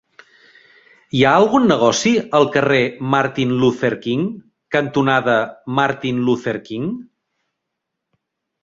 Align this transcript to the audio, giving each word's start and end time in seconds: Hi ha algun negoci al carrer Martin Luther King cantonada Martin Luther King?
Hi 1.17 1.19
ha 1.25 1.33
algun 1.41 1.67
negoci 1.71 2.13
al 2.39 2.49
carrer 2.57 2.81
Martin 3.17 3.53
Luther 3.65 3.93
King 4.07 4.27
cantonada 4.79 5.37
Martin 5.83 6.27
Luther 6.31 6.59
King? 6.73 6.91